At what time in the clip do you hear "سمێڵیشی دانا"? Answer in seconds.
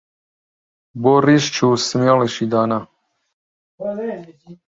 1.89-2.79